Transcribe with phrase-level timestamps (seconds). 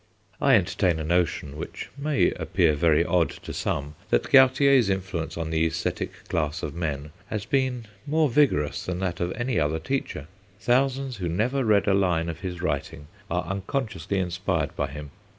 [0.41, 5.51] I entertain a notion, which may appear very odd to some, that Gautier's influence on
[5.51, 10.25] the æsthetic class of men has been more vigorous than that of any other teacher;
[10.59, 15.11] thousands who never read a line of his writing are unconsciously inspired by him.